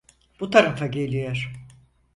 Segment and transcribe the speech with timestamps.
[0.39, 1.51] Bu tarafa geliyor.